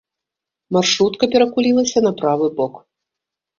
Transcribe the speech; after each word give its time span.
Маршрутка 0.77 1.23
перакулілася 1.35 1.99
на 2.09 2.15
правы 2.25 2.47
бок. 2.59 2.73